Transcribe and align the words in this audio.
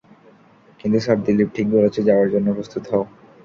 কিন্তু, 0.79 0.97
স্যার- 0.99 1.17
দিলীপ 1.25 1.49
ঠিক 1.55 1.67
বলেছে 1.75 1.99
যাওয়ার 2.07 2.27
জন্য 2.33 2.47
প্রস্তুত 2.57 2.83
হও। 2.91 3.03